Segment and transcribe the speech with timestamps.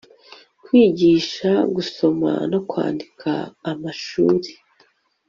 [0.63, 3.31] kwigisha gusoma no kwandika
[3.71, 4.49] amashuri